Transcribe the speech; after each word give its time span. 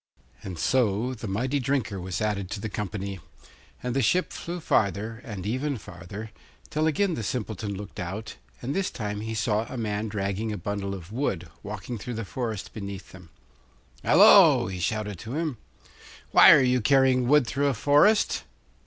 And 0.41 0.57
so 0.57 1.13
the 1.13 1.27
mighty 1.27 1.59
drinker 1.59 1.99
was 2.01 2.21
added 2.21 2.49
to 2.49 2.59
the 2.59 2.69
company; 2.69 3.19
and 3.83 3.95
the 3.95 4.01
ship 4.01 4.33
flew 4.33 4.59
farther, 4.59 5.21
and 5.23 5.45
even 5.45 5.77
farther, 5.77 6.31
till 6.71 6.87
again 6.87 7.13
the 7.13 7.21
Simpleton 7.21 7.75
looked 7.77 7.99
out, 7.99 8.37
and 8.63 8.73
this 8.75 8.89
time 8.89 9.21
he 9.21 9.35
saw 9.35 9.67
a 9.71 9.77
man 9.77 10.07
dragging 10.07 10.51
a 10.51 10.57
bundle 10.57 10.95
of 10.95 11.11
wood, 11.11 11.49
walking 11.61 11.99
through 11.99 12.15
the 12.15 12.25
forest 12.25 12.73
beneath 12.73 13.11
them. 13.11 13.29
'Hallo!' 14.03 14.65
he 14.65 14.79
shouted 14.79 15.19
to 15.19 15.35
him, 15.35 15.57
'why 16.31 16.49
are 16.51 16.63
you 16.63 16.81
carrying 16.81 17.27
wood 17.27 17.45
through 17.45 17.67
a 17.67 17.75
forest? 17.75 18.43